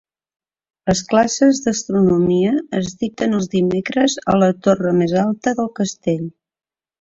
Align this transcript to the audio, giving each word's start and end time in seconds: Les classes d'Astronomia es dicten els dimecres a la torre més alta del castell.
Les 0.91 1.01
classes 1.09 1.59
d'Astronomia 1.65 2.53
es 2.79 2.89
dicten 3.03 3.37
els 3.41 3.51
dimecres 3.57 4.17
a 4.35 4.39
la 4.45 4.49
torre 4.69 4.95
més 5.03 5.15
alta 5.27 5.55
del 5.61 5.71
castell. 5.83 6.27